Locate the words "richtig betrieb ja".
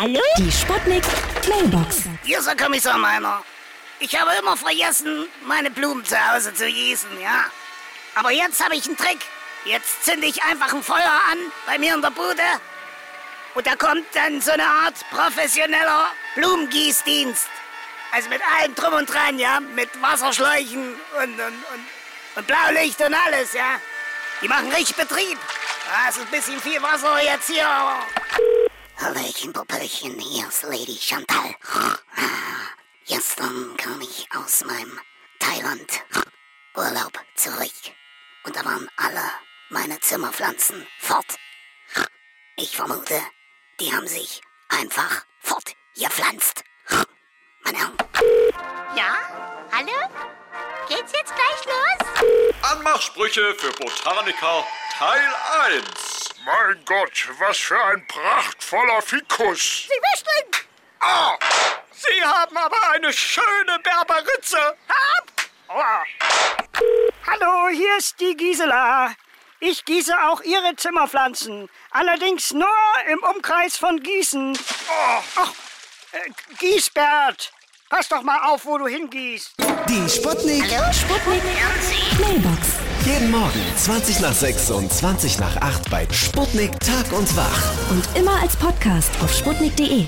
24.72-26.08